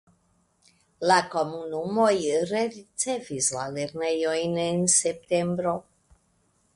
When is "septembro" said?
4.95-5.75